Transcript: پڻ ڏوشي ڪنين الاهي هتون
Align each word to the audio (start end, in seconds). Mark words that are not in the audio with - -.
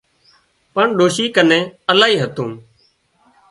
پڻ 0.73 0.85
ڏوشي 0.97 1.25
ڪنين 1.35 1.63
الاهي 1.91 2.15
هتون 2.23 2.51